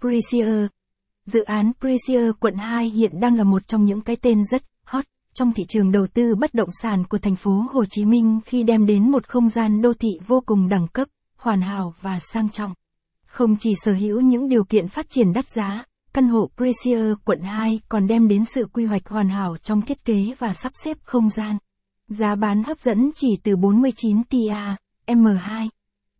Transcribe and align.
Presier 0.00 0.66
Dự 1.26 1.42
án 1.42 1.72
Presier 1.80 2.30
quận 2.40 2.54
2 2.54 2.90
hiện 2.90 3.20
đang 3.20 3.36
là 3.36 3.44
một 3.44 3.66
trong 3.66 3.84
những 3.84 4.00
cái 4.00 4.16
tên 4.16 4.44
rất 4.50 4.62
hot 4.84 5.04
trong 5.34 5.52
thị 5.52 5.64
trường 5.68 5.92
đầu 5.92 6.06
tư 6.14 6.34
bất 6.34 6.54
động 6.54 6.68
sản 6.82 7.04
của 7.04 7.18
thành 7.18 7.36
phố 7.36 7.64
Hồ 7.72 7.84
Chí 7.84 8.04
Minh 8.04 8.40
khi 8.44 8.62
đem 8.62 8.86
đến 8.86 9.10
một 9.10 9.28
không 9.28 9.48
gian 9.48 9.82
đô 9.82 9.94
thị 9.94 10.08
vô 10.26 10.42
cùng 10.46 10.68
đẳng 10.68 10.88
cấp, 10.88 11.08
hoàn 11.36 11.62
hảo 11.62 11.94
và 12.00 12.18
sang 12.18 12.48
trọng. 12.48 12.74
Không 13.26 13.56
chỉ 13.56 13.74
sở 13.76 13.92
hữu 13.92 14.20
những 14.20 14.48
điều 14.48 14.64
kiện 14.64 14.88
phát 14.88 15.06
triển 15.08 15.32
đắt 15.32 15.44
giá, 15.48 15.84
căn 16.12 16.28
hộ 16.28 16.50
Presier 16.56 17.12
quận 17.24 17.40
2 17.40 17.80
còn 17.88 18.06
đem 18.06 18.28
đến 18.28 18.44
sự 18.44 18.66
quy 18.72 18.84
hoạch 18.84 19.08
hoàn 19.08 19.28
hảo 19.28 19.56
trong 19.62 19.82
thiết 19.82 20.04
kế 20.04 20.34
và 20.38 20.54
sắp 20.54 20.72
xếp 20.74 20.96
không 21.02 21.28
gian. 21.28 21.58
Giá 22.08 22.34
bán 22.34 22.64
hấp 22.64 22.80
dẫn 22.80 23.10
chỉ 23.14 23.28
từ 23.42 23.56
49 23.56 24.24
tia, 24.24 24.54
M2. 25.06 25.68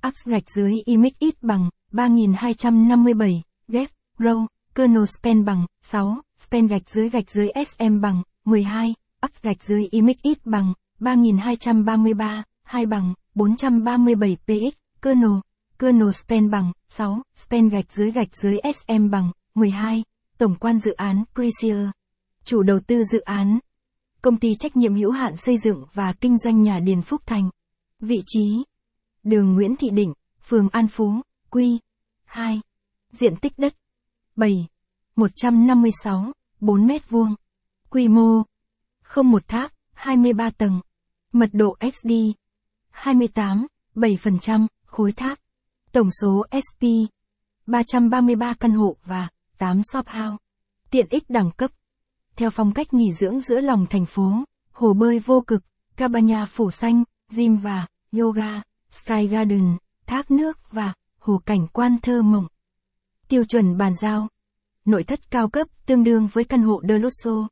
Áp 0.01 0.15
gạch 0.25 0.51
dưới 0.57 0.73
imix 0.85 1.13
ít 1.19 1.43
bằng 1.43 1.71
3257, 1.93 3.43
ghép, 3.71 3.91
row, 4.19 4.47
kernel 4.75 5.05
span 5.05 5.45
bằng 5.45 5.67
6, 5.83 6.17
span 6.37 6.67
gạch 6.67 6.91
dưới 6.91 7.11
gạch 7.11 7.31
dưới 7.31 7.49
SM 7.67 8.01
bằng 8.01 8.23
12, 8.45 8.95
up 9.27 9.31
gạch 9.43 9.63
dưới 9.63 9.89
imix 9.91 10.17
ít 10.23 10.39
bằng 10.45 10.75
3233, 11.01 12.43
2 12.63 12.87
bằng 12.87 13.15
437 13.35 14.37
px, 14.47 14.77
kernel, 15.03 15.39
kernel 15.79 16.11
span 16.11 16.51
bằng 16.51 16.73
6, 16.89 17.23
span 17.35 17.69
gạch 17.69 17.93
dưới 17.93 18.11
gạch 18.11 18.37
dưới 18.37 18.59
SM 18.75 19.11
bằng 19.11 19.33
12, 19.55 20.05
tổng 20.39 20.55
quan 20.61 20.79
dự 20.79 20.93
án 20.93 21.25
Precier, 21.35 21.89
Chủ 22.45 22.63
đầu 22.63 22.81
tư 22.87 23.05
dự 23.05 23.21
án 23.21 23.59
Công 24.23 24.37
ty 24.37 24.55
trách 24.55 24.77
nhiệm 24.77 24.95
hữu 24.95 25.11
hạn 25.11 25.37
xây 25.37 25.59
dựng 25.59 25.85
và 25.95 26.13
kinh 26.21 26.39
doanh 26.39 26.63
nhà 26.63 26.79
Điền 26.81 27.03
Phúc 27.03 27.23
Thành. 27.27 27.51
Vị 28.01 28.23
trí 28.27 28.65
Đường 29.23 29.55
Nguyễn 29.55 29.77
Thị 29.77 29.91
Định, 29.91 30.13
phường 30.43 30.69
An 30.69 30.89
Phú, 30.89 31.13
Quy 31.51 31.79
2. 32.25 32.61
Diện 33.13 33.37
tích 33.37 33.59
đất 33.59 33.75
7 34.37 34.67
156 35.17 36.33
4 36.61 36.87
mét 36.87 37.11
vuông. 37.11 37.35
Quy 37.91 38.09
mô 38.09 38.43
không 39.03 39.31
một 39.31 39.49
tháp, 39.49 39.73
23 39.93 40.51
tầng. 40.51 40.81
Mật 41.33 41.51
độ 41.53 41.77
XD 41.81 42.11
28 42.91 43.67
7% 43.95 44.67
khối 44.87 45.13
tháp. 45.13 45.39
Tổng 45.93 46.09
số 46.21 46.47
SP 46.67 46.83
333 47.67 48.55
căn 48.55 48.73
hộ 48.73 48.97
và 49.05 49.29
8 49.59 49.83
shop 49.83 50.07
house. 50.07 50.37
Tiện 50.91 51.07
ích 51.11 51.31
đẳng 51.31 51.51
cấp. 51.51 51.71
Theo 52.37 52.51
phong 52.51 52.73
cách 52.73 52.95
nghỉ 52.95 53.13
dưỡng 53.13 53.41
giữa 53.41 53.61
lòng 53.61 53.87
thành 53.91 54.07
phố, 54.07 54.33
hồ 54.73 54.93
bơi 54.93 55.19
vô 55.19 55.41
cực, 55.47 55.63
cabana 55.97 56.47
phủ 56.47 56.71
xanh, 56.71 57.05
gym 57.37 57.57
và 57.57 57.87
yoga, 58.13 58.63
sky 58.91 59.27
garden, 59.27 59.77
thác 60.07 60.31
nước 60.31 60.73
và 60.73 60.93
hồ 61.19 61.41
cảnh 61.47 61.67
quan 61.73 61.97
thơ 62.03 62.23
mộng. 62.23 62.47
Tiêu 63.31 63.45
chuẩn 63.45 63.77
bàn 63.77 63.93
giao. 63.95 64.29
Nội 64.85 65.05
thất 65.05 65.31
cao 65.31 65.49
cấp 65.49 65.67
tương 65.87 66.05
đương 66.05 66.29
với 66.33 66.45
căn 66.45 66.63
hộ 66.63 66.83
De 66.89 66.99
Lusso. 66.99 67.49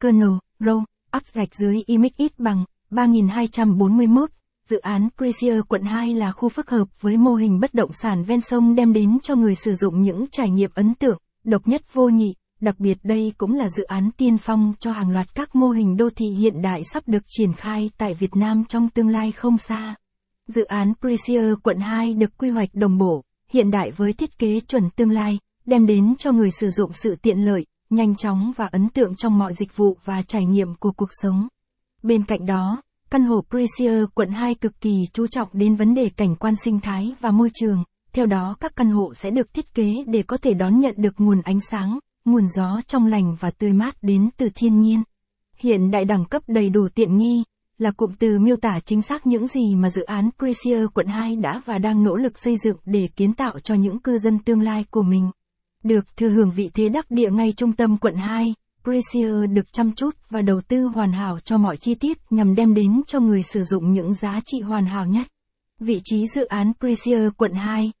Kernel, 0.00 0.28
Row, 0.60 0.84
áp 1.10 1.22
gạch 1.32 1.54
dưới 1.54 1.82
imix 1.86 2.12
ít 2.16 2.32
bằng 2.38 2.64
3241. 2.90 4.30
Dự 4.68 4.78
án 4.78 5.08
Precious 5.16 5.62
quận 5.68 5.82
2 5.82 6.14
là 6.14 6.32
khu 6.32 6.48
phức 6.48 6.70
hợp 6.70 6.88
với 7.00 7.16
mô 7.16 7.34
hình 7.34 7.60
bất 7.60 7.74
động 7.74 7.92
sản 7.92 8.24
ven 8.24 8.40
sông 8.40 8.74
đem 8.74 8.92
đến 8.92 9.18
cho 9.22 9.34
người 9.34 9.54
sử 9.54 9.74
dụng 9.74 10.02
những 10.02 10.26
trải 10.30 10.50
nghiệm 10.50 10.70
ấn 10.74 10.94
tượng, 10.94 11.18
độc 11.44 11.68
nhất 11.68 11.92
vô 11.92 12.08
nhị. 12.08 12.34
Đặc 12.60 12.80
biệt 12.80 12.98
đây 13.02 13.32
cũng 13.38 13.54
là 13.54 13.68
dự 13.68 13.84
án 13.84 14.10
tiên 14.16 14.38
phong 14.38 14.74
cho 14.78 14.92
hàng 14.92 15.10
loạt 15.10 15.34
các 15.34 15.54
mô 15.54 15.70
hình 15.70 15.96
đô 15.96 16.10
thị 16.10 16.26
hiện 16.26 16.62
đại 16.62 16.82
sắp 16.92 17.02
được 17.06 17.22
triển 17.28 17.52
khai 17.52 17.90
tại 17.98 18.14
Việt 18.14 18.36
Nam 18.36 18.64
trong 18.64 18.88
tương 18.88 19.08
lai 19.08 19.32
không 19.32 19.58
xa. 19.58 19.94
Dự 20.46 20.64
án 20.64 20.92
Precious 21.00 21.58
quận 21.62 21.78
2 21.78 22.14
được 22.14 22.38
quy 22.38 22.50
hoạch 22.50 22.68
đồng 22.74 22.98
bộ, 22.98 23.24
hiện 23.50 23.70
đại 23.70 23.90
với 23.90 24.12
thiết 24.12 24.38
kế 24.38 24.60
chuẩn 24.60 24.90
tương 24.90 25.10
lai, 25.10 25.38
đem 25.66 25.86
đến 25.86 26.14
cho 26.18 26.32
người 26.32 26.50
sử 26.50 26.70
dụng 26.70 26.92
sự 26.92 27.16
tiện 27.22 27.38
lợi, 27.44 27.66
nhanh 27.90 28.16
chóng 28.16 28.52
và 28.56 28.66
ấn 28.66 28.88
tượng 28.88 29.14
trong 29.16 29.38
mọi 29.38 29.54
dịch 29.54 29.76
vụ 29.76 29.96
và 30.04 30.22
trải 30.22 30.46
nghiệm 30.46 30.74
của 30.74 30.92
cuộc 30.92 31.08
sống. 31.22 31.48
Bên 32.02 32.24
cạnh 32.24 32.46
đó, 32.46 32.82
căn 33.10 33.24
hộ 33.24 33.44
Precious 33.50 34.08
quận 34.14 34.30
2 34.30 34.54
cực 34.54 34.80
kỳ 34.80 34.94
chú 35.12 35.26
trọng 35.26 35.48
đến 35.52 35.76
vấn 35.76 35.94
đề 35.94 36.10
cảnh 36.16 36.36
quan 36.36 36.54
sinh 36.64 36.80
thái 36.80 37.14
và 37.20 37.30
môi 37.30 37.50
trường. 37.54 37.84
Theo 38.12 38.26
đó 38.26 38.56
các 38.60 38.76
căn 38.76 38.90
hộ 38.90 39.14
sẽ 39.14 39.30
được 39.30 39.54
thiết 39.54 39.74
kế 39.74 40.04
để 40.06 40.22
có 40.22 40.36
thể 40.36 40.54
đón 40.54 40.80
nhận 40.80 40.94
được 40.96 41.14
nguồn 41.18 41.40
ánh 41.42 41.60
sáng, 41.70 41.98
nguồn 42.24 42.48
gió 42.48 42.80
trong 42.86 43.06
lành 43.06 43.36
và 43.40 43.50
tươi 43.50 43.72
mát 43.72 43.94
đến 44.02 44.30
từ 44.36 44.48
thiên 44.54 44.80
nhiên. 44.80 45.02
Hiện 45.56 45.90
đại 45.90 46.04
đẳng 46.04 46.24
cấp 46.24 46.42
đầy 46.46 46.70
đủ 46.70 46.88
tiện 46.94 47.16
nghi, 47.16 47.44
là 47.80 47.90
cụm 47.90 48.12
từ 48.18 48.38
miêu 48.38 48.56
tả 48.56 48.80
chính 48.84 49.02
xác 49.02 49.26
những 49.26 49.48
gì 49.48 49.74
mà 49.74 49.90
dự 49.90 50.02
án 50.02 50.30
Precious 50.38 50.90
quận 50.94 51.06
2 51.06 51.36
đã 51.36 51.60
và 51.64 51.78
đang 51.78 52.04
nỗ 52.04 52.16
lực 52.16 52.38
xây 52.38 52.56
dựng 52.64 52.76
để 52.84 53.08
kiến 53.16 53.32
tạo 53.32 53.58
cho 53.58 53.74
những 53.74 53.98
cư 53.98 54.18
dân 54.18 54.38
tương 54.38 54.62
lai 54.62 54.84
của 54.90 55.02
mình. 55.02 55.30
Được 55.82 56.16
thừa 56.16 56.28
hưởng 56.28 56.50
vị 56.50 56.70
thế 56.74 56.88
đắc 56.88 57.10
địa 57.10 57.30
ngay 57.30 57.52
trung 57.56 57.72
tâm 57.72 57.96
quận 57.96 58.14
2, 58.14 58.54
Precious 58.84 59.50
được 59.52 59.72
chăm 59.72 59.92
chút 59.92 60.16
và 60.30 60.42
đầu 60.42 60.60
tư 60.68 60.82
hoàn 60.84 61.12
hảo 61.12 61.38
cho 61.40 61.58
mọi 61.58 61.76
chi 61.76 61.94
tiết 61.94 62.18
nhằm 62.30 62.54
đem 62.54 62.74
đến 62.74 63.02
cho 63.06 63.20
người 63.20 63.42
sử 63.42 63.62
dụng 63.62 63.92
những 63.92 64.14
giá 64.14 64.40
trị 64.44 64.60
hoàn 64.60 64.86
hảo 64.86 65.06
nhất. 65.06 65.26
Vị 65.80 66.00
trí 66.04 66.26
dự 66.34 66.44
án 66.44 66.72
Precious 66.80 67.32
quận 67.36 67.52
2. 67.54 67.92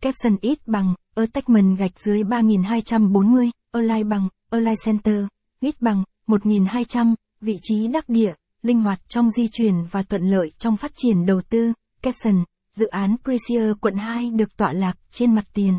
Capson 0.00 0.36
ít 0.40 0.58
bằng, 0.66 0.94
attachment 1.14 1.78
gạch 1.78 2.00
dưới 2.00 2.24
3240, 2.24 3.50
Align 3.72 4.08
bằng, 4.08 4.28
Align 4.50 4.74
Center, 4.84 5.24
ít 5.60 5.80
bằng, 5.80 6.04
1200, 6.26 7.14
vị 7.40 7.58
trí 7.62 7.88
đắc 7.88 8.08
địa, 8.08 8.32
linh 8.66 8.82
hoạt 8.82 9.08
trong 9.08 9.30
di 9.30 9.48
chuyển 9.52 9.84
và 9.90 10.02
thuận 10.02 10.22
lợi 10.22 10.50
trong 10.58 10.76
phát 10.76 10.90
triển 10.94 11.26
đầu 11.26 11.40
tư. 11.50 11.72
Capson, 12.02 12.44
dự 12.72 12.86
án 12.86 13.16
Precious 13.24 13.76
quận 13.80 13.96
2 13.96 14.30
được 14.30 14.56
tọa 14.56 14.72
lạc 14.72 14.94
trên 15.10 15.34
mặt 15.34 15.44
tiền. 15.54 15.78